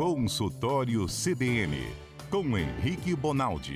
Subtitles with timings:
[0.00, 1.76] Consultório CBN,
[2.30, 3.74] com Henrique Bonaldi.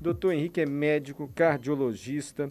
[0.00, 2.50] Doutor Henrique é médico, cardiologista,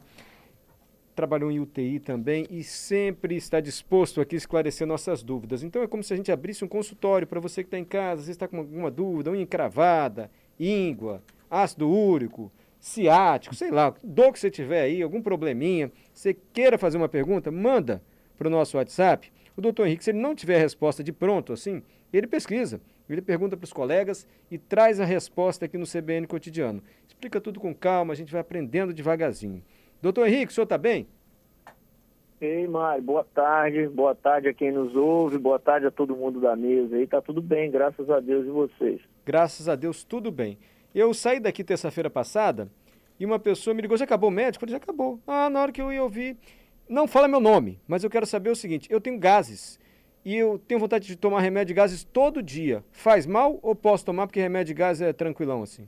[1.16, 5.64] trabalhou em UTI também e sempre está disposto aqui a esclarecer nossas dúvidas.
[5.64, 8.21] Então é como se a gente abrisse um consultório para você que está em casa,
[8.21, 12.52] você está com alguma dúvida, unha encravada, íngua, ácido úrico,
[12.82, 17.52] ciático, sei lá, dor que você tiver aí, algum probleminha, você queira fazer uma pergunta,
[17.52, 18.02] manda
[18.35, 19.31] para o nosso WhatsApp.
[19.55, 23.21] O doutor Henrique, se ele não tiver a resposta de pronto assim, ele pesquisa, ele
[23.21, 26.81] pergunta para os colegas e traz a resposta aqui no CBN Cotidiano.
[27.07, 29.62] Explica tudo com calma, a gente vai aprendendo devagarzinho.
[30.02, 31.07] Doutor Henrique, o senhor está bem?
[32.41, 33.88] Ei, Mário, boa tarde.
[33.90, 37.05] Boa tarde a quem nos ouve, boa tarde a todo mundo da mesa aí.
[37.05, 39.02] Tá tudo bem, graças a Deus e vocês.
[39.23, 40.57] Graças a Deus, tudo bem.
[40.94, 42.70] Eu saí daqui terça-feira passada
[43.20, 44.66] e uma pessoa me ligou, já acabou o médico?
[44.66, 45.20] Eu já acabou.
[45.26, 46.38] Ah, na hora que eu ia ouvir,
[46.90, 49.80] não fala meu nome, mas eu quero saber o seguinte, eu tenho gases
[50.26, 52.84] e eu tenho vontade de tomar remédio de gases todo dia.
[52.91, 55.88] Faz mal ou posso tomar porque remédio de gases é tranquilão assim?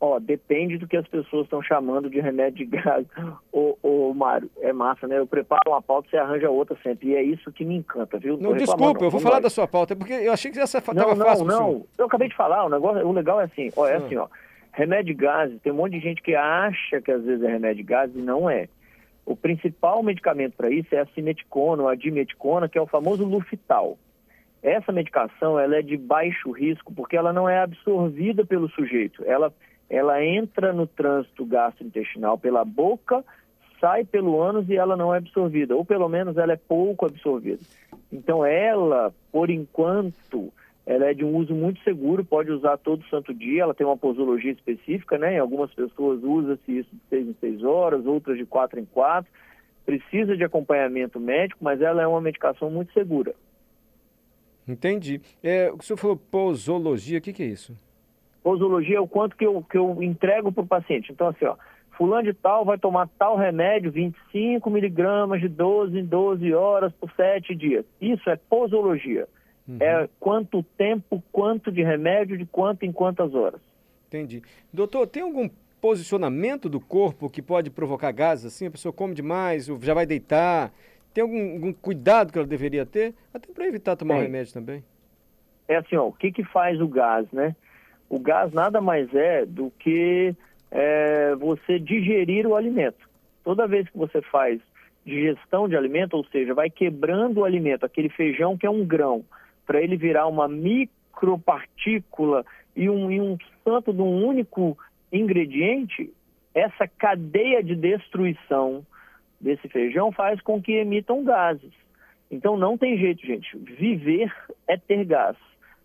[0.00, 3.06] Ó, depende do que as pessoas estão chamando de remédio de gás.
[3.52, 5.18] Ô, ô, Mário, é massa, né?
[5.18, 7.08] Eu preparo uma pauta, você arranja outra sempre.
[7.08, 8.36] E é isso que me encanta, viu?
[8.36, 11.44] Não, desculpa, eu vou falar da sua pauta, porque eu achei que essa estava fácil.
[11.46, 13.98] Não, não, eu acabei de falar, o negócio, o legal é assim, ó, é ah.
[13.98, 14.28] assim, ó.
[14.72, 17.76] Remédio de gases, tem um monte de gente que acha que às vezes é remédio
[17.76, 18.68] de gases e não é.
[19.24, 23.24] O principal medicamento para isso é a simeticona ou a dimeticona, que é o famoso
[23.24, 23.96] Lufital.
[24.62, 29.22] Essa medicação ela é de baixo risco porque ela não é absorvida pelo sujeito.
[29.26, 29.52] Ela
[29.88, 33.24] ela entra no trânsito gastrointestinal pela boca,
[33.80, 37.60] sai pelo ânus e ela não é absorvida, ou pelo menos ela é pouco absorvida.
[38.12, 40.52] Então ela, por enquanto,
[40.86, 43.96] ela é de um uso muito seguro, pode usar todo santo dia, ela tem uma
[43.96, 45.34] posologia específica, né?
[45.34, 49.30] Em algumas pessoas usa-se isso de seis em seis horas, outras de quatro em quatro.
[49.84, 53.34] Precisa de acompanhamento médico, mas ela é uma medicação muito segura.
[54.66, 55.20] Entendi.
[55.42, 57.76] É, o que o senhor falou posologia, o que, que é isso?
[58.44, 61.10] Posologia é o quanto que eu, que eu entrego para o paciente.
[61.10, 61.56] Então, assim, ó,
[61.96, 67.10] fulano de tal vai tomar tal remédio, 25 miligramas de 12 em 12 horas por
[67.12, 67.86] 7 dias.
[67.98, 69.26] Isso é posologia.
[69.66, 69.78] Uhum.
[69.80, 73.60] É quanto tempo, quanto de remédio, de quanto em quantas horas.
[74.08, 74.42] Entendi.
[74.70, 75.48] Doutor, tem algum
[75.80, 78.66] posicionamento do corpo que pode provocar gases assim?
[78.66, 80.70] A pessoa come demais, já vai deitar.
[81.14, 83.14] Tem algum, algum cuidado que ela deveria ter?
[83.32, 84.84] Até para evitar tomar o remédio também.
[85.66, 87.56] É assim, ó, o que, que faz o gás, né?
[88.08, 90.34] O gás nada mais é do que
[90.70, 93.08] é, você digerir o alimento.
[93.42, 94.60] Toda vez que você faz
[95.04, 99.24] digestão de alimento, ou seja, vai quebrando o alimento, aquele feijão que é um grão,
[99.66, 102.44] para ele virar uma micropartícula
[102.74, 104.76] e um, e um santo de um único
[105.12, 106.10] ingrediente,
[106.54, 108.84] essa cadeia de destruição
[109.40, 111.72] desse feijão faz com que emitam gases.
[112.30, 113.56] Então não tem jeito, gente.
[113.56, 114.32] Viver
[114.66, 115.36] é ter gás.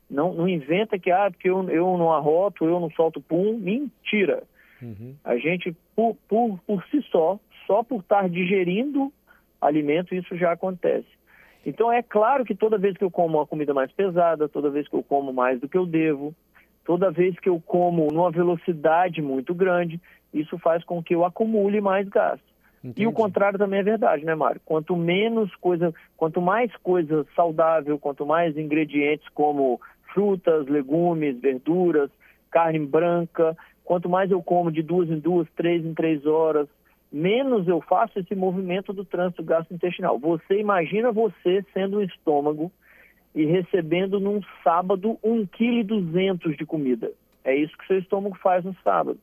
[0.09, 3.57] Não, não inventa que, ah, porque eu, eu não arroto, eu não solto pum.
[3.57, 4.43] Mentira.
[4.81, 5.15] Uhum.
[5.23, 9.11] A gente, por, por, por si só, só por estar digerindo
[9.61, 11.07] alimento, isso já acontece.
[11.65, 14.87] Então, é claro que toda vez que eu como uma comida mais pesada, toda vez
[14.87, 16.33] que eu como mais do que eu devo,
[16.85, 20.01] toda vez que eu como numa velocidade muito grande,
[20.33, 22.49] isso faz com que eu acumule mais gasto.
[22.83, 23.03] Entendi.
[23.03, 24.61] E o contrário também é verdade, né, Mário?
[24.63, 29.81] Quanto menos coisa, quanto mais coisa saudável, quanto mais ingredientes como
[30.13, 32.09] frutas, legumes, verduras,
[32.51, 33.57] carne branca.
[33.83, 36.67] Quanto mais eu como de duas em duas, três em três horas,
[37.11, 40.19] menos eu faço esse movimento do trânsito gastrointestinal.
[40.19, 42.71] Você imagina você sendo um estômago
[43.33, 47.11] e recebendo num sábado 1,2 kg de comida.
[47.43, 49.19] É isso que seu estômago faz no sábado.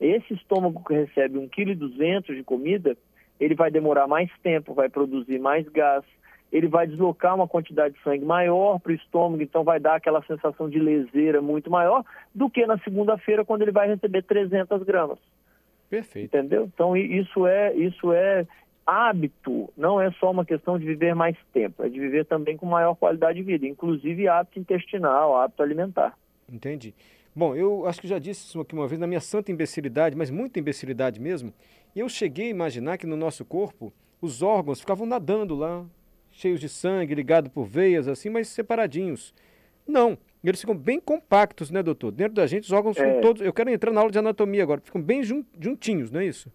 [0.00, 2.96] Esse estômago que recebe 1,2 kg de comida,
[3.40, 6.04] ele vai demorar mais tempo, vai produzir mais gás,
[6.52, 10.22] ele vai deslocar uma quantidade de sangue maior para o estômago, então vai dar aquela
[10.22, 15.18] sensação de leseira muito maior do que na segunda-feira, quando ele vai receber 300 gramas.
[15.90, 16.26] Perfeito.
[16.26, 16.70] Entendeu?
[16.72, 18.46] Então isso é, isso é
[18.86, 22.66] hábito, não é só uma questão de viver mais tempo, é de viver também com
[22.66, 26.16] maior qualidade de vida, inclusive hábito intestinal, hábito alimentar.
[26.50, 26.94] Entendi.
[27.34, 30.30] Bom, eu acho que já disse isso aqui uma vez, na minha santa imbecilidade, mas
[30.30, 31.52] muita imbecilidade mesmo,
[31.94, 33.92] eu cheguei a imaginar que no nosso corpo
[34.22, 35.84] os órgãos ficavam nadando lá,
[36.36, 39.34] cheios de sangue, ligados por veias, assim, mas separadinhos.
[39.86, 42.12] Não, eles ficam bem compactos, né, doutor?
[42.12, 43.20] Dentro da gente, os órgãos é.
[43.20, 43.42] todos.
[43.42, 46.52] Eu quero entrar na aula de anatomia agora, ficam bem juntinhos, não é isso?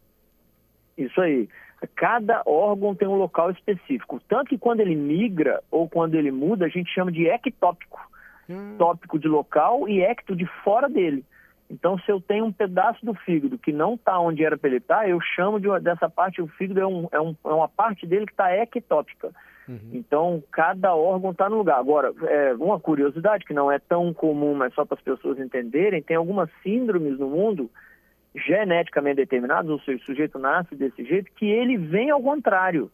[0.98, 1.50] Isso aí.
[1.95, 4.22] Cada órgão tem um local específico.
[4.30, 8.00] Tanto que quando ele migra ou quando ele muda, a gente chama de ectópico.
[8.48, 8.75] Hum.
[8.77, 11.25] Tópico de local e ecto de fora dele.
[11.72, 14.77] Então, se eu tenho um pedaço do fígado que não está onde era para ele
[14.77, 17.69] estar, tá, eu chamo de, dessa parte, o fígado é, um, é, um, é uma
[17.69, 19.31] parte dele que está ectópica.
[19.68, 19.92] Uhum.
[19.94, 21.80] Então, cada órgão está no lugar.
[21.80, 26.02] Agora, é, uma curiosidade que não é tão comum, mas só para as pessoas entenderem,
[26.02, 27.69] tem algumas síndromes no mundo
[28.36, 32.90] geneticamente determinadas, ou seja, o sujeito nasce desse jeito, que ele vem ao contrário.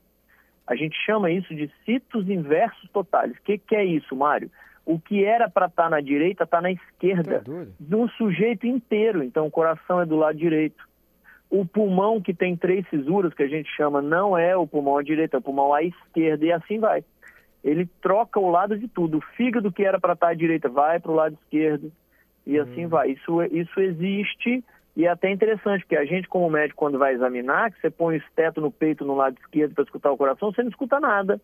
[0.66, 3.32] A gente chama isso de citos inversos totais.
[3.32, 4.52] O que, que é isso, Mário?
[4.86, 9.24] O que era para estar tá na direita está na esquerda tá do sujeito inteiro.
[9.24, 10.87] Então, o coração é do lado direito.
[11.50, 15.04] O pulmão que tem três cisuras, que a gente chama, não é o pulmão à
[15.04, 17.04] direita, é o pulmão à esquerda, e assim vai.
[17.64, 19.18] Ele troca o lado de tudo.
[19.18, 21.92] O fígado que era para estar tá à direita vai para o lado esquerdo,
[22.46, 22.90] e assim hum.
[22.90, 23.12] vai.
[23.12, 24.64] Isso, isso existe
[24.98, 28.16] e é até interessante, porque a gente, como médico, quando vai examinar, que você põe
[28.16, 31.40] o esteto no peito no lado esquerdo para escutar o coração, você não escuta nada.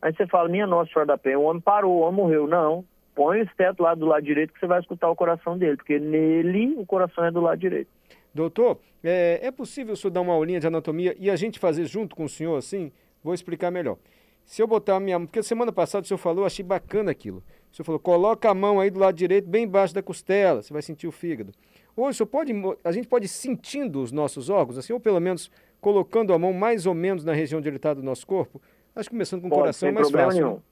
[0.00, 2.46] Aí você fala, minha nossa senhora da penha, o homem parou, o homem morreu.
[2.46, 2.82] Não,
[3.14, 5.98] põe o esteto lá do lado direito que você vai escutar o coração dele, porque
[5.98, 7.90] nele o coração é do lado direito.
[8.36, 11.86] Doutor, é, é possível o senhor dar uma aulinha de anatomia e a gente fazer
[11.86, 12.92] junto com o senhor assim?
[13.24, 13.96] Vou explicar melhor.
[14.44, 17.42] Se eu botar a minha mão, porque semana passada o senhor falou, achei bacana aquilo.
[17.72, 20.72] O senhor falou, coloca a mão aí do lado direito, bem embaixo da costela, você
[20.72, 21.52] vai sentir o fígado.
[21.96, 22.52] Hoje, o senhor pode,
[22.84, 25.50] a gente pode ir sentindo os nossos órgãos, assim, ou pelo menos
[25.80, 28.60] colocando a mão mais ou menos na região onde ele está do nosso corpo?
[28.94, 30.44] Acho que começando com o coração é mais fácil.
[30.44, 30.62] Nenhum.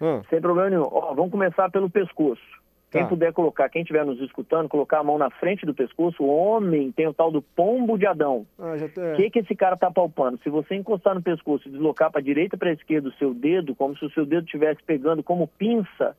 [0.00, 0.22] Né?
[0.30, 0.88] Sem problema nenhum.
[0.90, 2.59] Ó, vamos começar pelo pescoço.
[2.90, 2.98] Tá.
[2.98, 6.28] Quem puder colocar, quem estiver nos escutando, colocar a mão na frente do pescoço, o
[6.28, 8.44] homem tem o tal do pombo de Adão.
[8.58, 9.14] Ah, o tá...
[9.16, 10.40] que, que esse cara está palpando?
[10.42, 13.32] Se você encostar no pescoço e deslocar para a direita para a esquerda o seu
[13.32, 16.16] dedo, como se o seu dedo estivesse pegando como pinça,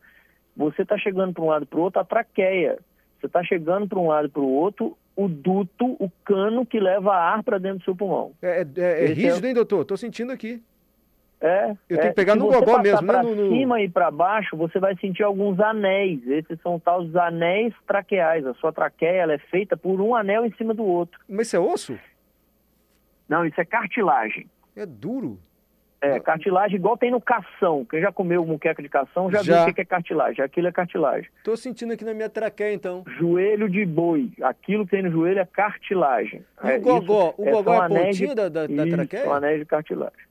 [0.55, 2.79] você está chegando para um lado para o outro a traqueia.
[3.19, 7.13] Você está chegando para um lado para o outro, o duto, o cano que leva
[7.13, 8.31] ar para dentro do seu pulmão.
[8.41, 9.49] É, é, é rígido, é...
[9.49, 9.81] hein, doutor?
[9.81, 10.61] Estou sentindo aqui.
[11.41, 11.75] É.
[11.89, 13.21] Eu tenho que pegar no gogó mesmo, né?
[13.23, 13.49] No, no...
[13.49, 16.25] cima e para baixo, você vai sentir alguns anéis.
[16.27, 18.45] Esses são os anéis traqueais.
[18.45, 21.19] A sua traqueia ela é feita por um anel em cima do outro.
[21.27, 21.99] Mas isso é osso?
[23.27, 24.47] Não, isso é cartilagem.
[24.75, 25.39] É duro.
[25.99, 27.85] É, cartilagem igual tem no cação.
[27.85, 29.63] Quem já comeu muqueca de cação já, já.
[29.63, 30.43] viu o que é cartilagem.
[30.43, 31.29] Aquilo é cartilagem.
[31.43, 33.03] Tô sentindo aqui na minha traqueia, então.
[33.19, 34.31] Joelho de boi.
[34.41, 36.43] Aquilo que tem no joelho é cartilagem.
[36.63, 37.29] E é, o gogó?
[37.29, 39.23] Isso, o é, gogó é, é a pontinha da, da, da traqueia?
[39.23, 40.30] São anéis de cartilagem.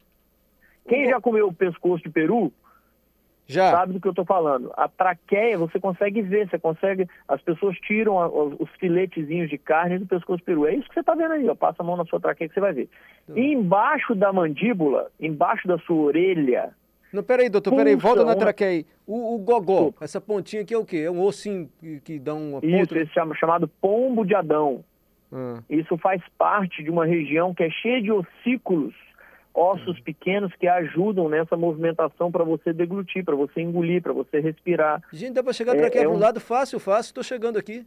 [0.88, 2.53] Quem já comeu o pescoço de peru,
[3.47, 3.71] já.
[3.71, 4.73] sabe do que eu estou falando.
[4.77, 7.09] A traqueia, você consegue ver, você consegue.
[7.27, 10.67] As pessoas tiram a, os filetezinhos de carne do pescoço de peru.
[10.67, 11.55] É isso que você está vendo aí, ó.
[11.55, 12.88] Passa a mão na sua traqueia que você vai ver.
[13.29, 13.37] Hum.
[13.37, 16.71] E embaixo da mandíbula, embaixo da sua orelha.
[17.12, 18.87] Não, peraí, doutor, peraí, volta na traqueia aí.
[19.05, 20.99] O, o gogó, essa pontinha aqui é o quê?
[20.99, 21.69] É um ossinho
[22.05, 22.67] que, dá uma ponta?
[22.67, 24.85] Isso, esse chama, chamado pombo de Adão.
[25.32, 25.61] Ah.
[25.69, 28.94] Isso faz parte de uma região que é cheia de ossículos
[29.55, 35.02] ossos pequenos que ajudam nessa movimentação para você deglutir, para você engolir, para você respirar.
[35.12, 36.19] Gente, dá para chegar para é, aqui é um...
[36.19, 37.85] lado fácil, fácil, estou chegando aqui.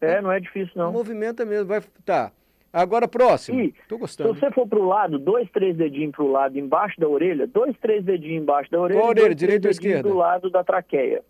[0.00, 0.92] É, não é difícil não.
[0.92, 2.30] Movimenta mesmo, vai, tá.
[2.72, 3.60] Agora próximo.
[3.60, 4.34] E, Tô gostando.
[4.34, 7.46] Se você for para o lado, dois, três dedinhos para o lado embaixo da orelha,
[7.46, 10.08] dois, três dedinhos embaixo da orelha, Qual orelha, direita ou esquerda?
[10.08, 11.22] Do lado da traqueia.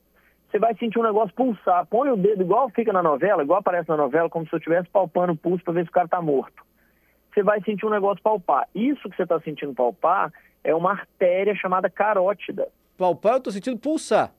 [0.50, 1.86] Você vai sentir um negócio pulsar.
[1.86, 4.88] Põe o dedo igual fica na novela, igual aparece na novela, como se eu estivesse
[4.88, 6.64] palpando o pulso para ver se o cara está morto
[7.34, 8.68] você vai sentir um negócio palpar.
[8.74, 10.32] Isso que você está sentindo palpar
[10.62, 12.68] é uma artéria chamada carótida.
[12.96, 14.32] Palpar, eu estou sentindo pulsar.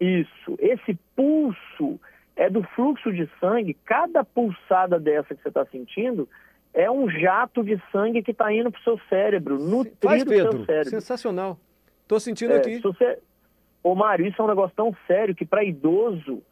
[0.00, 0.56] Isso.
[0.58, 2.00] Esse pulso
[2.36, 3.74] é do fluxo de sangue.
[3.84, 6.28] Cada pulsada dessa que você está sentindo
[6.72, 10.48] é um jato de sangue que está indo para o seu cérebro, nutrindo Faz, Pedro.
[10.48, 10.90] o seu cérebro.
[10.90, 11.58] Sensacional.
[12.02, 12.78] Estou sentindo é, aqui.
[12.78, 13.18] Você...
[13.82, 16.42] Ô, Mário, isso é um negócio tão sério que para idoso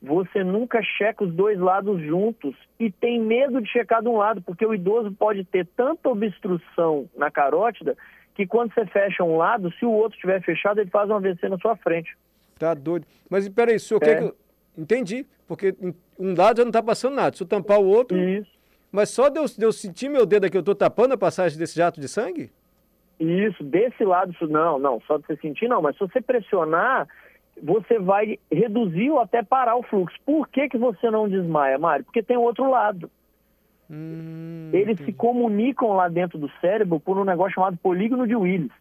[0.00, 4.40] você nunca checa os dois lados juntos e tem medo de checar de um lado,
[4.42, 7.96] porque o idoso pode ter tanta obstrução na carótida
[8.34, 11.48] que quando você fecha um lado, se o outro estiver fechado, ele faz um AVC
[11.48, 12.16] na sua frente.
[12.56, 13.04] Tá doido.
[13.28, 14.06] Mas peraí, o senhor é.
[14.06, 14.36] quer que eu...
[14.76, 15.74] Entendi, porque
[16.16, 17.36] um lado já não está passando nada.
[17.36, 18.16] Se eu tampar o outro...
[18.16, 18.58] Isso.
[18.90, 21.58] Mas só de eu, de eu sentir meu dedo aqui, eu estou tapando a passagem
[21.58, 22.50] desse jato de sangue?
[23.20, 27.08] Isso, desse lado, não, não, só de você sentir não, mas se você pressionar,
[27.62, 30.16] você vai reduzir ou até parar o fluxo.
[30.24, 32.04] Por que, que você não desmaia, Mário?
[32.04, 33.10] Porque tem outro lado.
[33.90, 35.04] Hum, Eles entendi.
[35.04, 38.72] se comunicam lá dentro do cérebro por um negócio chamado polígono de Willis.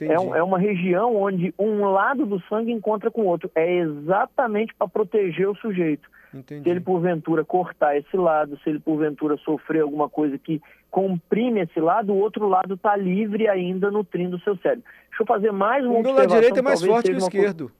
[0.00, 3.50] É, um, é, uma região onde um lado do sangue encontra com o outro.
[3.54, 6.08] É exatamente para proteger o sujeito.
[6.34, 6.62] Entendi.
[6.62, 11.80] Se ele porventura cortar esse lado, se ele porventura sofrer alguma coisa que comprime esse
[11.80, 14.84] lado, o outro lado está livre ainda nutrindo o seu cérebro.
[15.08, 16.00] Deixa eu fazer mais uma o.
[16.00, 17.72] O lado direito é mais forte que o esquerdo.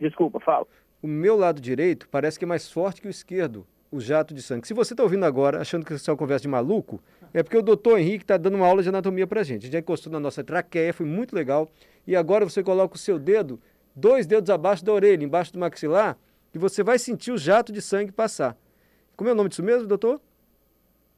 [0.00, 0.66] Desculpa, fala.
[1.02, 4.42] O meu lado direito parece que é mais forte que o esquerdo, o jato de
[4.42, 4.66] sangue.
[4.66, 7.00] Se você está ouvindo agora, achando que isso é uma conversa de maluco,
[7.32, 9.62] é porque o doutor Henrique está dando uma aula de anatomia para a gente.
[9.62, 11.68] A gente já encostou na nossa traqueia, foi muito legal.
[12.06, 13.60] E agora você coloca o seu dedo,
[13.94, 16.16] dois dedos abaixo da orelha, embaixo do maxilar,
[16.52, 18.56] que você vai sentir o jato de sangue passar.
[19.16, 20.20] Como é o nome disso mesmo, doutor?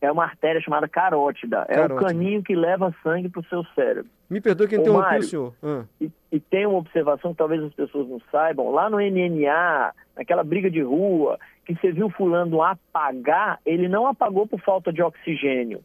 [0.00, 1.66] É uma artéria chamada carótida.
[1.68, 4.10] É o caninho que leva sangue para o seu cérebro.
[4.30, 5.54] Me perdoe que interrompi o senhor.
[5.60, 5.82] Ah.
[6.00, 8.70] E, e, tem uma observação que talvez as pessoas não saibam.
[8.70, 14.46] Lá no NNA, naquela briga de rua, que você viu fulano apagar, ele não apagou
[14.46, 15.82] por falta de oxigênio.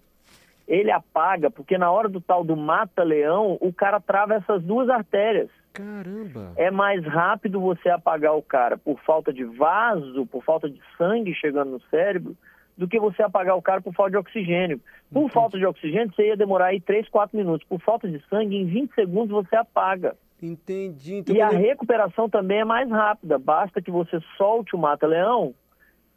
[0.68, 5.50] Ele apaga porque na hora do tal do mata-leão, o cara trava essas duas artérias.
[5.74, 6.54] Caramba!
[6.56, 11.34] É mais rápido você apagar o cara por falta de vaso, por falta de sangue
[11.34, 12.36] chegando no cérebro,
[12.77, 14.79] do que você apagar o cara por falta de oxigênio.
[15.12, 15.34] Por Entendi.
[15.34, 17.65] falta de oxigênio, você ia demorar aí 3, 4 minutos.
[17.67, 20.15] Por falta de sangue, em 20 segundos você apaga.
[20.41, 21.15] Entendi.
[21.15, 23.38] Então, e a recuperação também é mais rápida.
[23.38, 25.53] Basta que você solte o mata-leão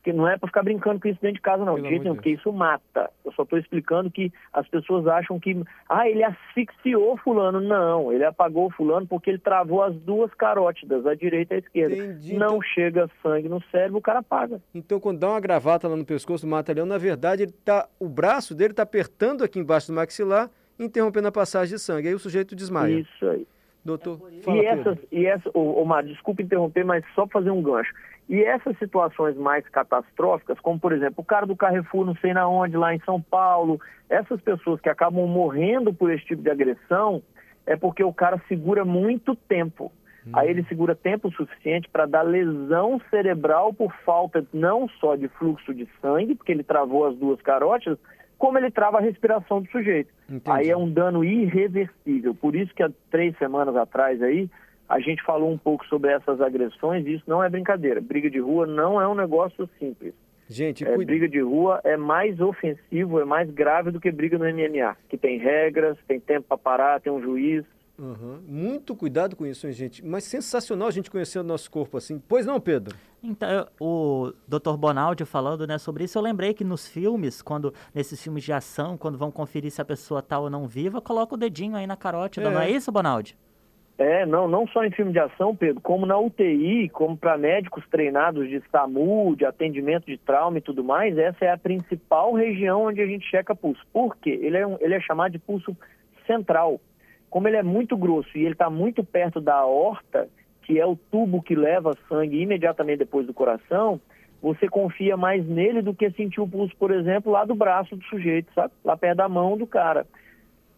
[0.08, 1.80] porque não é para ficar brincando com isso dentro de casa, não.
[1.80, 3.10] De porque isso mata.
[3.24, 7.60] Eu só estou explicando que as pessoas acham que, ah, ele asfixiou fulano.
[7.60, 11.96] Não, ele apagou fulano porque ele travou as duas carótidas, a direita e a esquerda.
[11.96, 12.34] Entendi.
[12.34, 12.62] Não então...
[12.62, 14.60] chega sangue no cérebro, o cara apaga.
[14.74, 18.08] Então, quando dá uma gravata lá no pescoço do mata-leão, na verdade, ele tá, o
[18.08, 20.48] braço dele está apertando aqui embaixo do maxilar,
[20.78, 22.08] interrompendo a passagem de sangue.
[22.08, 23.00] Aí o sujeito desmaia.
[23.00, 23.46] Isso aí.
[23.84, 27.92] Doutor, é fala, e essas, e essa, Omar, desculpe interromper, mas só fazer um gancho.
[28.28, 32.46] E essas situações mais catastróficas, como por exemplo o cara do Carrefour não sei na
[32.46, 37.22] onde, lá em São Paulo, essas pessoas que acabam morrendo por esse tipo de agressão,
[37.64, 39.90] é porque o cara segura muito tempo.
[40.26, 40.32] Hum.
[40.34, 45.72] Aí ele segura tempo suficiente para dar lesão cerebral por falta não só de fluxo
[45.72, 47.98] de sangue, porque ele travou as duas carótidas,
[48.36, 50.12] como ele trava a respiração do sujeito.
[50.28, 50.50] Entendi.
[50.50, 52.34] Aí é um dano irreversível.
[52.34, 54.50] Por isso que há três semanas atrás aí,
[54.88, 58.00] a gente falou um pouco sobre essas agressões e isso não é brincadeira.
[58.00, 60.14] Briga de rua não é um negócio simples.
[60.48, 64.46] Gente, é, briga de rua é mais ofensivo, é mais grave do que briga no
[64.46, 67.66] MMA, que tem regras, tem tempo para parar, tem um juiz.
[67.98, 68.40] Uhum.
[68.46, 70.02] Muito cuidado com isso, hein, gente.
[70.02, 72.22] Mas sensacional a gente conhecer o nosso corpo assim.
[72.26, 72.96] Pois não, Pedro?
[73.22, 74.76] Então, o Dr.
[74.78, 78.96] Bonaldi falando né, sobre isso, eu lembrei que nos filmes, quando nesses filmes de ação,
[78.96, 81.96] quando vão conferir se a pessoa tá ou não viva, coloca o dedinho aí na
[81.96, 82.50] carótida, é.
[82.50, 83.36] não é isso, Bonaldi?
[83.98, 87.84] É, não, não só em filme de ação, Pedro, como na UTI, como para médicos
[87.90, 92.84] treinados de SAMU, de atendimento de trauma e tudo mais, essa é a principal região
[92.84, 93.84] onde a gente checa pulso.
[93.92, 94.38] Por quê?
[94.40, 95.76] Ele é, um, ele é chamado de pulso
[96.28, 96.80] central.
[97.28, 100.28] Como ele é muito grosso e ele está muito perto da aorta,
[100.62, 104.00] que é o tubo que leva sangue imediatamente depois do coração,
[104.40, 108.04] você confia mais nele do que sentir o pulso, por exemplo, lá do braço do
[108.04, 108.72] sujeito, sabe?
[108.84, 110.06] Lá perto da mão do cara.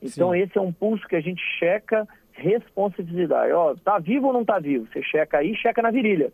[0.00, 0.38] Então, Sim.
[0.38, 2.08] esse é um pulso que a gente checa
[2.40, 3.52] responsividade.
[3.52, 4.88] Ó, tá vivo ou não tá vivo?
[4.92, 6.32] Você checa aí, checa na virilha.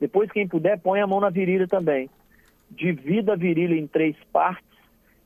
[0.00, 2.10] Depois, quem puder, põe a mão na virilha também.
[2.70, 4.66] Divida a virilha em três partes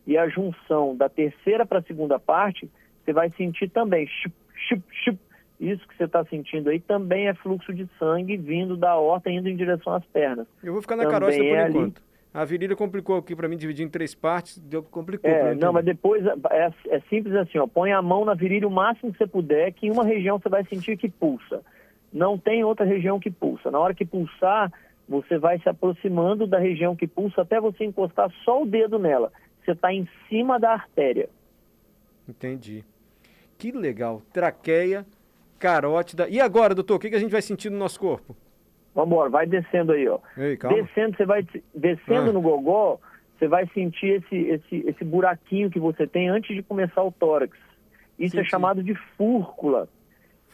[0.07, 2.71] e a junção da terceira para a segunda parte,
[3.05, 4.07] você vai sentir também.
[4.07, 4.35] Chup,
[4.69, 5.19] chup, chup.
[5.59, 9.49] Isso que você está sentindo aí também é fluxo de sangue vindo da horta indo
[9.49, 10.47] em direção às pernas.
[10.63, 11.99] Eu vou ficar na caroça por é enquanto.
[11.99, 12.10] Ali.
[12.33, 15.29] A virilha complicou aqui para mim, dividir em três partes, deu, complicou.
[15.29, 18.71] É, não, mas depois é, é, simples assim, ó, põe a mão na virilha o
[18.71, 21.61] máximo que você puder, que em uma região você vai sentir que pulsa.
[22.13, 23.71] Não tem outra região que pulsa.
[23.71, 24.73] Na hora que pulsar,
[25.09, 29.33] você vai se aproximando da região que pulsa até você encostar só o dedo nela.
[29.65, 31.29] Você está em cima da artéria.
[32.29, 32.85] Entendi.
[33.59, 34.23] Que legal.
[34.33, 35.05] Traqueia,
[35.59, 36.29] carótida.
[36.29, 38.37] E agora, doutor, o que, que a gente vai sentir no nosso corpo?
[38.95, 40.19] Vamos embora, vai descendo aí, ó.
[40.37, 42.33] Ei, descendo, você vai descendo ah.
[42.33, 42.99] no gogó,
[43.39, 47.57] você vai sentir esse, esse, esse buraquinho que você tem antes de começar o tórax.
[48.19, 49.89] Isso sim, é chamado de fúrcula.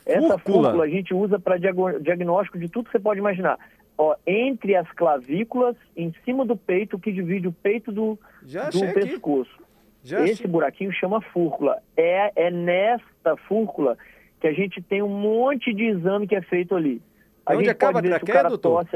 [0.04, 3.58] Essa fúrcula a gente usa para diagnóstico de tudo que você pode imaginar.
[3.98, 9.66] Ó, entre as clavículas, em cima do peito, que divide o peito do, do pescoço.
[10.04, 10.46] Esse achei.
[10.46, 11.82] buraquinho chama fúrcula.
[11.96, 13.98] É, é nesta fúrcula
[14.40, 17.02] que a gente tem um monte de exame que é feito ali.
[17.46, 18.86] A é onde acaba a traqueia, doutor?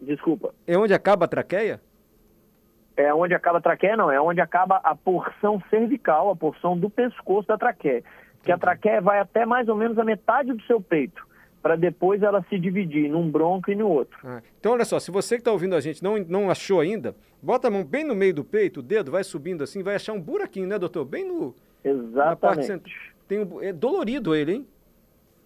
[0.00, 0.52] Desculpa.
[0.66, 1.80] É onde acaba a traqueia?
[2.96, 4.10] É onde acaba a traqueia, não.
[4.10, 8.02] É onde acaba a porção cervical, a porção do pescoço da traqueia.
[8.42, 11.26] Que a traqueia vai até mais ou menos a metade do seu peito,
[11.62, 14.18] para depois ela se dividir num bronco e no outro.
[14.22, 17.16] Ah, então, olha só, se você que está ouvindo a gente não, não achou ainda,
[17.40, 20.12] bota a mão bem no meio do peito, o dedo vai subindo assim, vai achar
[20.12, 21.06] um buraquinho, né, doutor?
[21.06, 21.54] Bem no...
[21.82, 22.94] Exatamente.
[23.26, 23.62] Tem um...
[23.62, 24.68] É dolorido ele, hein?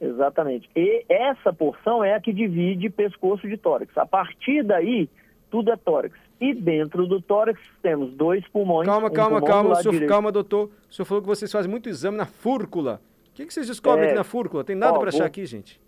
[0.01, 0.69] Exatamente.
[0.77, 3.97] E essa porção é a que divide pescoço de tórax.
[3.99, 5.09] A partir daí,
[5.51, 6.15] tudo é tórax.
[6.41, 8.87] E dentro do tórax temos dois pulmões.
[8.87, 10.71] Calma, um calma, calma, senhor, calma, doutor.
[10.89, 13.01] O senhor falou que vocês fazem muito exame na fúrcula.
[13.31, 14.07] O que, que vocês descobrem é...
[14.09, 14.63] aqui na fúrcula?
[14.63, 15.81] Tem nada para achar aqui, gente?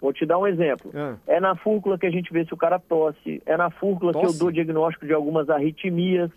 [0.00, 0.92] Vou te dar um exemplo.
[0.94, 1.16] Ah.
[1.26, 3.42] É na fúrcula que a gente vê se o cara tosse.
[3.46, 4.26] É na fúrcula tosse?
[4.26, 6.30] que eu dou diagnóstico de algumas arritmias.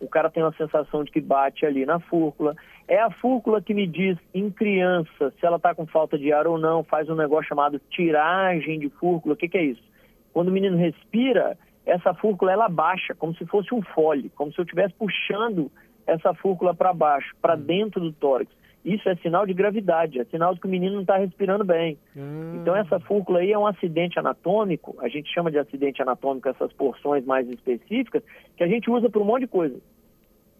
[0.00, 2.56] O cara tem uma sensação de que bate ali na fúrcula.
[2.92, 6.46] É a fúrcula que me diz em criança se ela está com falta de ar
[6.46, 9.32] ou não, faz um negócio chamado tiragem de fúrcula.
[9.32, 9.82] O que, que é isso?
[10.30, 11.56] Quando o menino respira,
[11.86, 15.72] essa fúrcula ela baixa, como se fosse um fole, como se eu estivesse puxando
[16.06, 18.52] essa fúrcula para baixo, para dentro do tórax.
[18.84, 21.96] Isso é sinal de gravidade, é sinal de que o menino não está respirando bem.
[22.14, 22.58] Hum.
[22.60, 26.70] Então essa fúrcula aí é um acidente anatômico, a gente chama de acidente anatômico essas
[26.74, 28.22] porções mais específicas,
[28.54, 29.80] que a gente usa para um monte de coisa.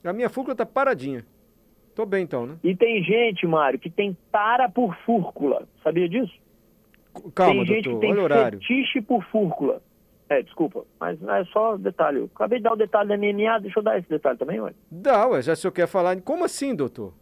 [0.02, 1.26] A minha fúrcula tá paradinha.
[1.94, 2.56] Tô bem então, né?
[2.64, 6.32] E tem gente, Mário, que tem tara por fúrcula, sabia disso?
[7.34, 8.58] Calma, tem gente doutor, que tem olha o horário.
[8.58, 9.82] fetiche por fúrcula.
[10.28, 12.20] É, desculpa, mas não é só detalhe.
[12.20, 14.72] Eu acabei de dar o detalhe da MMA, deixa eu dar esse detalhe também, ué.
[14.90, 16.18] Dá, ué, já se eu quer falar.
[16.22, 17.12] Como assim, doutor?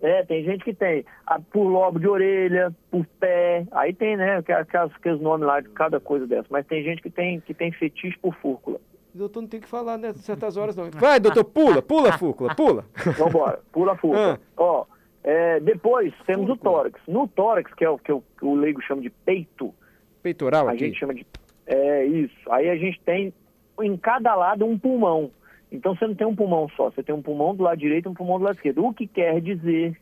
[0.00, 1.04] É, tem gente que tem
[1.52, 5.98] por lobo de orelha, por pé, aí tem, né, aquelas, aqueles nomes lá de cada
[5.98, 8.78] coisa dessa, mas tem gente que tem, que tem fetiche por fúrcula.
[9.16, 10.12] Doutor não tem que falar, né?
[10.14, 10.90] Certas horas não.
[10.90, 12.84] Vai, doutor, pula, pula, fúrcula, pula.
[13.18, 14.34] Vambora, pula a fúrcula.
[14.34, 14.38] Ah.
[14.56, 14.84] Ó,
[15.24, 16.74] é, depois temos o Fúrcula.
[16.74, 17.00] tórax.
[17.08, 19.74] No tórax, que é o que o, o leigo chama de peito,
[20.22, 20.86] Peitoral a aqui.
[20.86, 21.26] gente chama de.
[21.66, 22.36] É isso.
[22.50, 23.32] Aí a gente tem
[23.80, 25.30] em cada lado um pulmão.
[25.72, 28.08] Então você não tem um pulmão só, você tem um pulmão do lado direito e
[28.08, 28.84] um pulmão do lado esquerdo.
[28.84, 29.98] O que quer dizer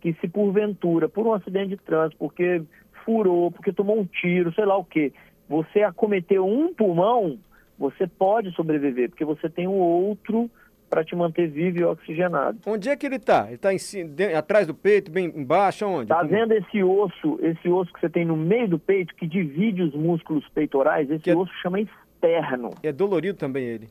[0.00, 2.62] que se porventura, por um acidente de trânsito, porque
[3.04, 5.12] furou, porque tomou um tiro, sei lá o quê,
[5.48, 7.38] você acometeu um pulmão,
[7.78, 10.50] você pode sobreviver, porque você tem o outro
[10.90, 12.58] para te manter vivo e oxigenado.
[12.66, 13.46] Onde é que ele tá?
[13.48, 16.08] Ele tá de- atrás do peito, bem embaixo, aonde?
[16.08, 19.26] Tá Como- vendo esse osso, esse osso que você tem no meio do peito, que
[19.26, 21.10] divide os músculos peitorais?
[21.10, 22.70] Esse Que é- osso chama externo.
[22.82, 23.88] É dolorido também ele.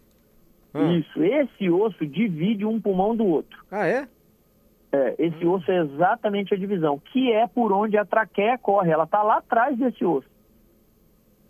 [0.73, 0.83] Ah.
[0.93, 3.63] Isso, esse osso divide um pulmão do outro.
[3.71, 4.07] Ah, é?
[4.91, 5.51] É, esse Hum.
[5.51, 8.89] osso é exatamente a divisão, que é por onde a traqueia corre.
[8.89, 10.27] Ela está lá atrás desse osso.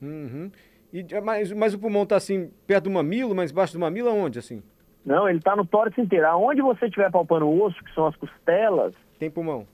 [0.01, 0.51] Uhum.
[0.93, 4.39] E, mas, mas o pulmão tá assim, perto do mamilo, mas embaixo do mamilo, aonde,
[4.39, 4.61] assim?
[5.05, 6.27] Não, ele está no tórax inteiro.
[6.27, 9.65] Aonde você estiver palpando o osso, que são as costelas, Tem pulmão.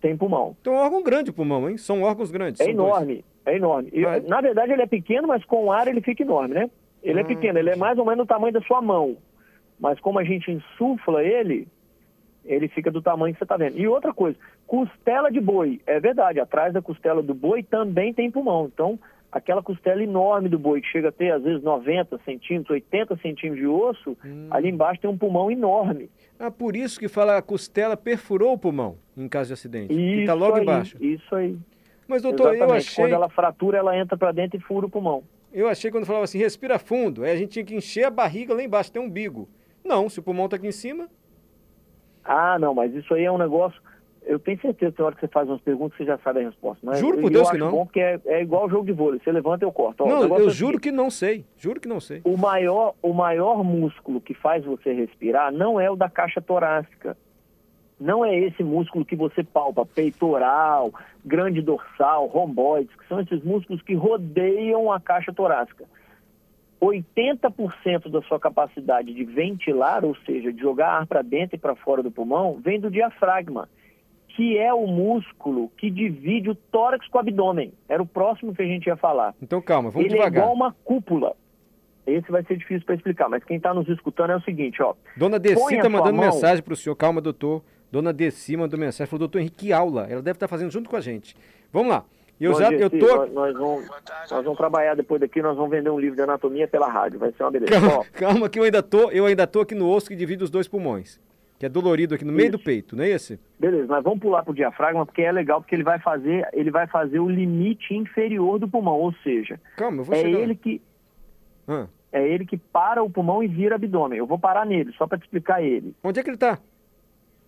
[0.00, 0.56] tem pulmão.
[0.60, 1.76] Então é um órgão grande o pulmão, hein?
[1.78, 2.60] São órgãos grandes.
[2.60, 2.88] É são dois.
[2.88, 3.90] enorme, é enorme.
[3.94, 4.20] É?
[4.20, 6.70] Na verdade, ele é pequeno, mas com o ar ele fica enorme, né?
[7.02, 9.16] Ele é Ah, pequeno, ele é mais ou menos do tamanho da sua mão.
[9.80, 11.66] Mas como a gente insufla ele,
[12.44, 13.78] ele fica do tamanho que você está vendo.
[13.78, 15.80] E outra coisa, costela de boi.
[15.86, 18.70] É verdade, atrás da costela do boi também tem pulmão.
[18.72, 18.98] Então,
[19.32, 23.56] aquela costela enorme do boi, que chega a ter às vezes 90 centímetros, 80 centímetros
[23.56, 24.48] de osso, Hum.
[24.50, 26.10] ali embaixo tem um pulmão enorme.
[26.38, 29.92] Ah, por isso que fala a costela perfurou o pulmão em caso de acidente.
[29.94, 30.96] Isso que tá logo aí, embaixo.
[31.02, 31.56] Isso aí.
[32.06, 32.86] Mas, doutor, eu Exatamente.
[32.88, 35.22] achei, Quando ela fratura, ela entra para dentro e fura o pulmão.
[35.52, 38.52] eu achei quando falava assim, respira fundo, aí a gente tinha que encher a barriga
[38.54, 39.48] lá embaixo, tem um umbigo.
[39.84, 41.08] Não, se o pulmão tá aqui em cima,
[42.24, 43.80] Ah, não, mas isso aí é um negócio.
[44.24, 46.44] Eu tenho certeza que tem hora que você faz umas perguntas você já sabe a
[46.44, 46.78] resposta.
[46.84, 47.70] Mas Juro por eu Deus que não.
[47.70, 49.20] bom porque é, é igual jogo de vôlei.
[49.22, 50.04] Você levanta e eu corto.
[50.04, 52.20] Ó, não, eu é juro que não sei, juro que não sei.
[52.24, 57.16] o maior, o maior músculo que faz você respirar não é o da caixa torácica.
[57.98, 60.92] Não é esse músculo que você palpa, peitoral,
[61.24, 65.84] grande dorsal, romboides, que são esses músculos que rodeiam a caixa torácica.
[66.80, 71.76] 80% da sua capacidade de ventilar, ou seja, de jogar ar para dentro e para
[71.76, 73.68] fora do pulmão, vem do diafragma,
[74.36, 77.72] que é o músculo que divide o tórax com o abdômen.
[77.88, 79.34] Era o próximo que a gente ia falar.
[79.42, 80.42] Então calma, vamos Ele é devagar.
[80.44, 81.34] igual uma cúpula.
[82.06, 84.94] Esse vai ser difícil para explicar, mas quem está nos escutando é o seguinte, ó.
[85.16, 86.96] Dona Desi tá sua mandando mão- mensagem pro senhor.
[86.96, 87.62] Calma, doutor.
[87.92, 89.06] Dona Desi mandou mensagem.
[89.08, 90.06] Falou, doutor Henrique, que aula.
[90.10, 91.36] Ela deve estar fazendo junto com a gente.
[91.72, 92.04] Vamos lá.
[92.40, 93.06] Eu Bom, já, eu Gessi, tô...
[93.16, 96.66] nós, nós vamos, nós vamos trabalhar depois daqui, nós vamos vender um livro de anatomia
[96.66, 97.70] pela rádio, vai ser uma beleza.
[97.70, 100.42] Calma, Ó, calma que eu ainda tô, eu ainda tô aqui no osso que divide
[100.42, 101.20] os dois pulmões.
[101.62, 102.58] Que é dolorido aqui no meio Isso.
[102.58, 103.38] do peito, não é esse?
[103.56, 106.88] beleza, nós vamos pular pro diafragma porque é legal, porque ele vai fazer, ele vai
[106.88, 110.40] fazer o limite inferior do pulmão, ou seja, Calma, eu vou é chegar.
[110.40, 110.82] ele que
[111.68, 114.18] Ah, é ele que para o pulmão e vira abdômen.
[114.18, 115.94] Eu vou parar nele, só para te explicar ele.
[116.02, 116.58] Onde é que ele tá?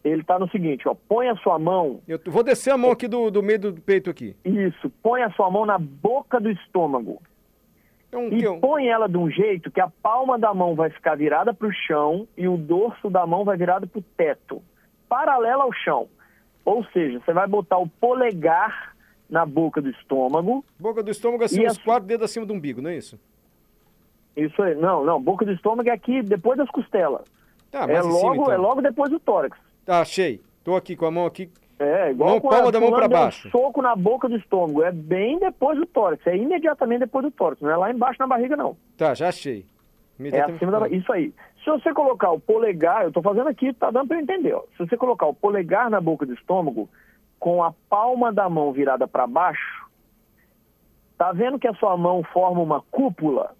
[0.04, 3.08] Ele está no seguinte, ó, põe a sua mão Eu vou descer a mão aqui
[3.08, 4.36] do, do meio do peito aqui.
[4.44, 7.20] Isso, põe a sua mão na boca do estômago
[8.22, 11.52] Então, e põe ela de um jeito que a palma da mão vai ficar virada
[11.52, 14.62] para o chão e o dorso da mão vai virado para o teto,
[15.08, 16.08] paralela ao chão.
[16.64, 18.94] Ou seja, você vai botar o polegar
[19.28, 20.64] na boca do estômago.
[20.78, 23.18] Boca do estômago assim, uns a- quatro dedos acima do umbigo, não é isso?
[24.36, 27.22] Isso aí, não, não, boca do estômago é aqui depois das costelas.
[27.70, 28.52] Tá, é em cima, logo, então.
[28.52, 29.56] é logo depois do tórax.
[29.84, 30.40] Tá, achei.
[30.62, 31.50] Tô aqui com a mão aqui.
[31.78, 33.50] É, igual quando palma da mão pra deu um baixo.
[33.50, 34.82] soco na boca do estômago.
[34.82, 36.24] É bem depois do tórax.
[36.26, 37.60] É imediatamente depois do tórax.
[37.60, 38.76] Não é lá embaixo na barriga, não.
[38.96, 39.66] Tá, já achei.
[40.20, 40.96] É acima da barriga.
[40.96, 41.32] Isso aí.
[41.64, 44.52] Se você colocar o polegar, eu estou fazendo aqui, tá dando para entender.
[44.52, 44.62] Ó.
[44.76, 46.88] Se você colocar o polegar na boca do estômago,
[47.40, 49.88] com a palma da mão virada para baixo,
[51.18, 53.56] tá vendo que a sua mão forma uma cúpula?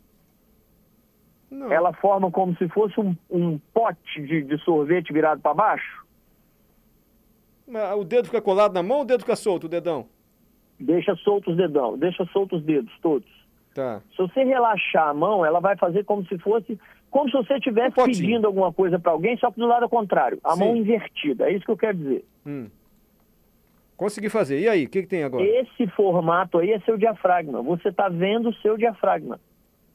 [1.50, 1.72] Não.
[1.72, 6.03] Ela forma como se fosse um, um pote de, de sorvete virado para baixo?
[7.96, 10.06] O dedo fica colado na mão ou o dedo fica solto, o dedão?
[10.78, 13.28] Deixa solto os dedão, deixa solto os dedos, todos.
[13.74, 14.00] Tá.
[14.10, 16.78] Se você relaxar a mão, ela vai fazer como se fosse,
[17.10, 20.38] como se você estivesse Um pedindo alguma coisa para alguém, só que do lado contrário,
[20.44, 20.60] a Sim.
[20.60, 21.48] mão invertida.
[21.48, 22.24] É isso que eu quero dizer.
[22.46, 22.68] Hum.
[23.96, 24.60] Consegui fazer.
[24.60, 25.44] E aí, o que, que tem agora?
[25.44, 27.62] Esse formato aí é seu diafragma.
[27.62, 29.40] Você está vendo o seu diafragma.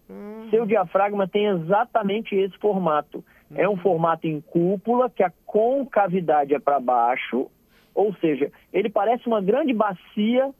[0.09, 0.47] Hum.
[0.49, 3.23] Seu diafragma tem exatamente esse formato.
[3.55, 7.49] É um formato em cúpula, que a concavidade é para baixo,
[7.93, 10.51] ou seja, ele parece uma grande bacia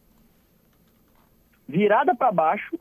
[1.67, 2.77] virada para baixo,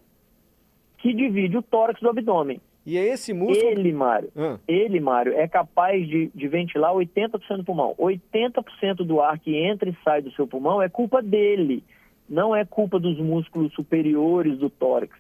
[0.99, 2.61] que divide o tórax do abdômen.
[2.85, 3.71] E é esse músculo.
[3.71, 7.95] Ele, Mário, Ah, ele, Mário, é capaz de, de ventilar 80% do pulmão.
[7.99, 11.85] 80% do ar que entra e sai do seu pulmão é culpa dele.
[12.27, 15.15] Não é culpa dos músculos superiores do tórax.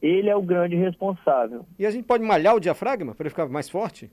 [0.00, 1.66] Ele é o grande responsável.
[1.78, 4.08] E a gente pode malhar o diafragma para ele ficar mais forte?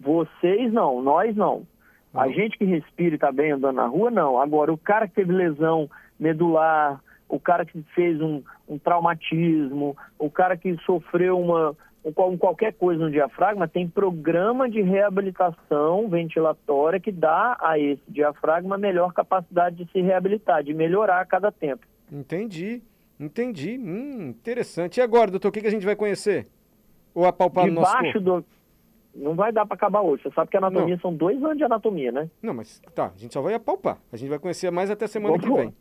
[0.00, 1.66] Vocês não, nós não.
[2.12, 2.32] A Não.
[2.32, 4.40] gente que respira e está bem andando na rua, não.
[4.40, 10.28] Agora, o cara que teve lesão medular, o cara que fez um, um traumatismo, o
[10.30, 16.98] cara que sofreu uma, um qual- qualquer coisa no diafragma, tem programa de reabilitação ventilatória
[16.98, 21.86] que dá a esse diafragma melhor capacidade de se reabilitar, de melhorar a cada tempo.
[22.12, 22.82] Entendi,
[23.18, 23.78] entendi.
[23.78, 24.98] Hum, interessante.
[24.98, 26.48] E agora, doutor, o que, que a gente vai conhecer?
[27.14, 28.40] Ou apalpar no nosso Debaixo corpo?
[28.40, 28.59] do.
[29.14, 30.22] Não vai dar para acabar hoje.
[30.22, 32.30] Você sabe que a anatomia são dois anos de anatomia, né?
[32.42, 33.98] Não, mas tá, a gente só vai apalpar.
[34.12, 35.74] A gente vai conhecer mais até semana que Vamos vem.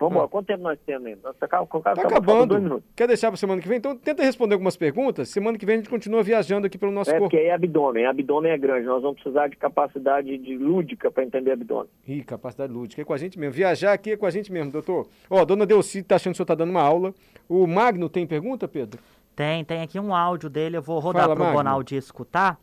[0.00, 0.22] Vamos Ah.
[0.22, 1.32] lá, quanto tempo nós temos ainda?
[1.34, 2.58] Tá, tá, Tá Dois acabando.
[2.60, 2.82] minutos.
[2.96, 3.78] Quer deixar para semana que vem?
[3.78, 5.28] Então tenta responder algumas perguntas.
[5.28, 7.26] Semana que vem a gente continua viajando aqui pelo nosso É, corpo.
[7.30, 8.04] porque aí é abdômen.
[8.06, 8.84] Abdômen é grande.
[8.86, 11.88] Nós vamos precisar de capacidade de lúdica para entender abdômen.
[12.08, 13.00] Ih, capacidade lúdica.
[13.00, 13.52] É com a gente mesmo.
[13.52, 15.06] Viajar aqui é com a gente mesmo, doutor.
[15.30, 17.14] Ó, a dona Delci tá achando que o senhor tá dando uma aula.
[17.48, 18.98] O Magno tem pergunta, Pedro?
[19.36, 21.52] Tem, tem aqui um áudio dele, eu vou rodar para o.
[21.52, 22.58] Bonaldi escutar.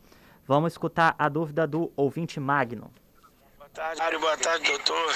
[0.50, 2.90] Vamos escutar a dúvida do ouvinte Magno.
[3.56, 4.18] Boa tarde.
[4.18, 5.14] Boa tarde, doutor.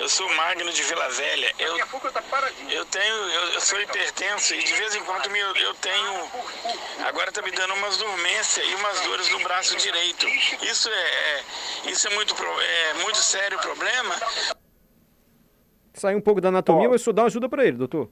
[0.00, 1.46] Eu sou Magno de Vila Velha.
[1.60, 6.12] Eu, eu tenho, eu, eu sou hipertenso e de vez em quando me- eu, tenho.
[7.06, 10.26] Agora tá me dando umas dormências e umas dores no braço direito.
[10.64, 14.16] Isso é, isso é muito, é muito sério o problema.
[15.92, 18.10] Saiu um pouco da anatomia, mas o senhor dá uma ajuda para ele, doutor.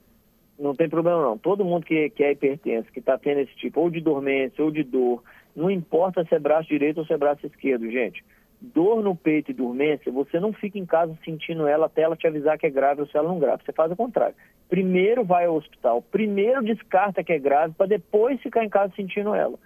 [0.57, 1.37] Não tem problema não.
[1.37, 4.71] Todo mundo que, que é hipertenso, que está tendo esse tipo ou de dormência ou
[4.71, 8.25] de dor, não importa se é braço direito ou se é braço esquerdo, gente.
[8.61, 12.27] Dor no peito e dormência, você não fica em casa sentindo ela até ela te
[12.27, 13.63] avisar que é grave ou se ela não é grave.
[13.65, 14.37] Você faz o contrário.
[14.69, 19.35] Primeiro vai ao hospital, primeiro descarta que é grave para depois ficar em casa sentindo
[19.35, 19.59] ela.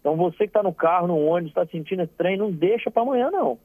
[0.00, 3.02] Então você que está no carro, no ônibus, está sentindo esse trem, não deixa para
[3.02, 3.58] amanhã não.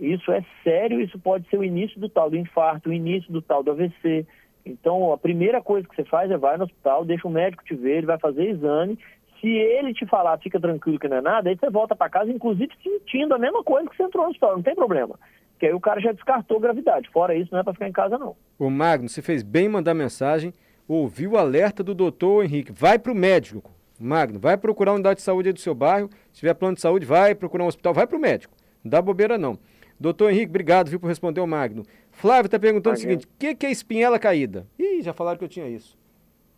[0.00, 3.42] Isso é sério, isso pode ser o início do tal do infarto, o início do
[3.42, 4.26] tal do AVC.
[4.66, 7.74] Então, a primeira coisa que você faz é vai no hospital, deixa o médico te
[7.74, 8.98] ver, ele vai fazer exame.
[9.44, 12.32] Se ele te falar, fica tranquilo que não é nada, aí você volta para casa,
[12.32, 15.20] inclusive sentindo a mesma coisa que você entrou no hospital, não tem problema.
[15.52, 17.10] Porque aí o cara já descartou gravidade.
[17.10, 18.34] Fora isso, não é para ficar em casa, não.
[18.58, 20.54] O Magno, você fez bem em mandar mensagem,
[20.88, 22.72] ouviu o alerta do doutor Henrique.
[22.72, 23.70] Vai para o médico.
[24.00, 26.08] Magno, vai procurar a unidade de saúde aí do seu bairro.
[26.32, 28.54] Se tiver plano de saúde, vai procurar um hospital, vai para o médico.
[28.82, 29.58] Não dá bobeira, não.
[30.00, 31.84] Doutor Henrique, obrigado, viu, por responder o Magno.
[32.10, 33.20] Flávio está perguntando o Imagina.
[33.20, 34.66] seguinte: o que, que é espinhela caída?
[34.78, 35.98] Ih, já falaram que eu tinha isso.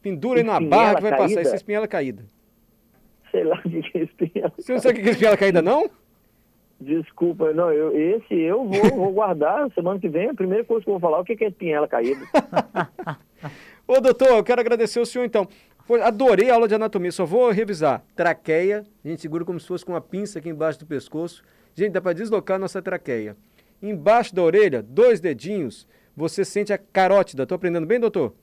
[0.00, 1.24] Pendura aí na barra que vai passar.
[1.24, 1.42] caída?
[1.42, 2.35] Isso é espinhela caída.
[3.36, 4.52] Sei lá o que é espinhela.
[4.56, 5.90] Você não sabe o que é espinhela caída, não?
[6.80, 10.30] Desculpa, não, eu, esse eu vou, vou guardar semana que vem.
[10.30, 12.20] A primeira coisa que eu vou falar, o que que é espinhela caída?
[13.86, 15.46] Ô, doutor, eu quero agradecer o senhor então.
[15.84, 18.02] Foi- adorei a aula de anatomia, só vou revisar.
[18.16, 21.44] Traqueia, a gente segura como se fosse com uma pinça aqui embaixo do pescoço.
[21.74, 23.36] Gente, dá para deslocar a nossa traqueia.
[23.82, 27.46] Embaixo da orelha, dois dedinhos, você sente a carótida.
[27.46, 28.34] Tô aprendendo bem, doutor?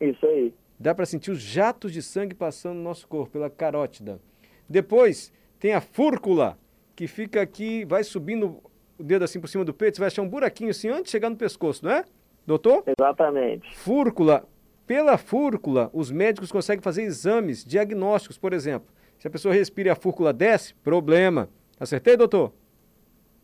[0.00, 0.52] Isso aí.
[0.78, 4.20] Dá para sentir os jatos de sangue passando no nosso corpo, pela carótida.
[4.68, 6.58] Depois, tem a fúrcula,
[6.94, 8.60] que fica aqui, vai subindo
[8.98, 11.10] o dedo assim por cima do peito, você vai achar um buraquinho assim antes de
[11.10, 12.04] chegar no pescoço, não é?
[12.46, 12.84] Doutor?
[12.98, 13.76] Exatamente.
[13.76, 14.44] Fúrcula,
[14.86, 18.88] pela fúrcula, os médicos conseguem fazer exames diagnósticos, por exemplo.
[19.18, 21.48] Se a pessoa respira e a fúrcula desce, problema.
[21.78, 22.52] Acertei, doutor?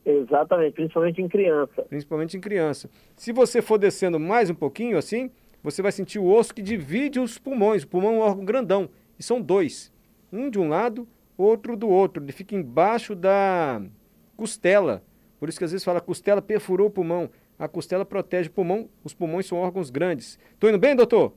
[0.05, 1.83] Exatamente, principalmente em criança.
[1.83, 2.91] Principalmente em criança.
[3.17, 5.31] Se você for descendo mais um pouquinho assim,
[5.65, 7.85] você vai sentir o osso que divide os pulmões.
[7.85, 8.91] O pulmão é um órgão grandão.
[9.19, 9.91] E são dois.
[10.31, 12.23] Um de um lado, outro do outro.
[12.23, 13.81] Ele fica embaixo da
[14.37, 15.03] costela.
[15.41, 17.31] Por isso que às vezes fala costela perfurou o pulmão.
[17.59, 18.91] A costela protege o pulmão.
[19.03, 20.39] Os pulmões são órgãos grandes.
[20.61, 21.33] Tô indo bem, doutor?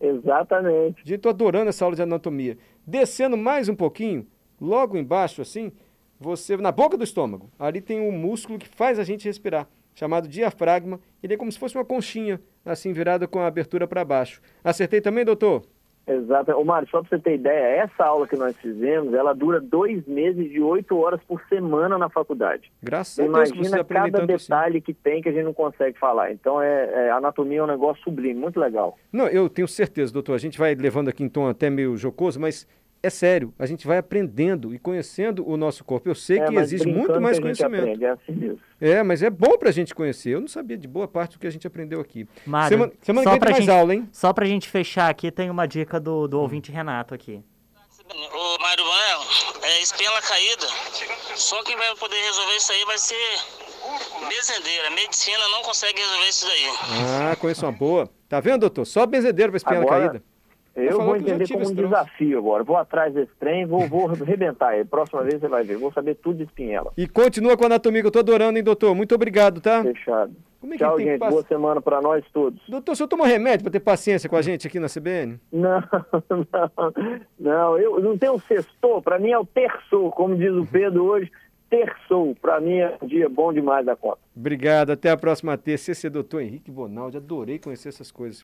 [0.00, 1.02] Exatamente.
[1.04, 2.56] Gente, tô adorando essa aula de anatomia.
[2.86, 4.26] Descendo mais um pouquinho,
[4.58, 5.70] logo embaixo assim,
[6.18, 10.26] você na boca do estômago, ali tem um músculo que faz a gente respirar, chamado
[10.26, 10.98] diafragma.
[11.22, 14.40] Ele é como se fosse uma conchinha, assim virada com a abertura para baixo.
[14.62, 15.62] Acertei também, doutor?
[16.06, 16.50] Exato.
[16.52, 20.04] Ô, Mário, só para você ter ideia, essa aula que nós fizemos, ela dura dois
[20.06, 22.72] meses de oito horas por semana na faculdade.
[22.82, 24.44] Graças a Deus você Imagina aprende cada assim.
[24.44, 26.32] detalhe que tem que a gente não consegue falar.
[26.32, 28.98] Então, é, é, anatomia é um negócio sublime, muito legal.
[29.12, 30.34] Não, eu tenho certeza, doutor.
[30.34, 32.66] A gente vai levando aqui em tom até meio jocoso, mas
[33.02, 33.52] é sério.
[33.58, 36.08] A gente vai aprendendo e conhecendo o nosso corpo.
[36.08, 37.82] Eu sei É, que exige muito mais a conhecimento.
[37.82, 38.60] aprende, é assim mesmo.
[38.80, 40.30] É, mas é bom pra gente conhecer.
[40.30, 42.26] Eu não sabia de boa parte do que a gente aprendeu aqui.
[42.46, 44.08] Mário, semana semana só que vem pra tem mais gente- aula, hein?
[44.12, 47.42] Só pra gente fechar aqui, tem uma dica do, do ouvinte Renato aqui.
[48.14, 49.20] Ô, Mário Manuel,
[49.62, 50.66] é espela caída.
[51.36, 53.16] Só quem vai poder resolver isso aí vai ser
[54.28, 54.90] bezendeira.
[54.90, 56.66] Medicina não consegue resolver isso daí.
[57.30, 58.08] Ah, conheço uma boa.
[58.28, 58.84] Tá vendo, doutor?
[58.84, 60.24] Só benzedeiro pra espinha Agora- caída.
[60.74, 62.64] Eu vou entender como um desafio agora.
[62.64, 64.84] Vou atrás desse trem, vou, vou arrebentar ele.
[64.84, 65.76] Próxima vez você vai ver.
[65.76, 66.92] Vou saber tudo de espinhela.
[66.96, 68.94] E continua com a anatomia que eu tô adorando, hein, doutor?
[68.94, 69.82] Muito obrigado, tá?
[69.82, 70.34] Fechado.
[70.62, 71.18] Como é que Tchau, gente.
[71.18, 72.62] Boa semana para nós todos.
[72.68, 75.40] Doutor, o senhor tomou remédio pra ter paciência com a gente aqui na CBN?
[75.52, 75.82] Não,
[76.30, 76.92] não,
[77.40, 81.32] não, eu não tenho sextou, para mim é o terçou, como diz o Pedro hoje,
[81.68, 84.18] terçou, para mim é um dia bom demais da conta.
[84.36, 85.90] Obrigado, até a próxima terça.
[85.90, 88.40] Esse é doutor Henrique Bonaldi, adorei conhecer essas coisas.